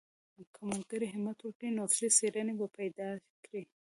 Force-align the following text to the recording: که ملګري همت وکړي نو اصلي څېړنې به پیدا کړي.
که 0.53 0.61
ملګري 0.71 1.07
همت 1.13 1.37
وکړي 1.41 1.69
نو 1.75 1.81
اصلي 1.87 2.09
څېړنې 2.17 2.53
به 2.59 2.67
پیدا 2.79 3.09
کړي. 3.45 3.63